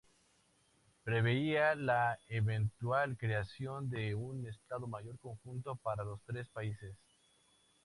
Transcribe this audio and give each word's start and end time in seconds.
Preveía 1.03 1.75
la 1.75 2.17
eventual 2.27 3.15
creación 3.19 3.87
de 3.91 4.15
un 4.15 4.47
Estado 4.47 4.87
Mayor 4.87 5.19
conjunto 5.19 5.75
para 5.75 6.03
los 6.03 6.19
tres 6.23 6.47
países. 6.49 6.95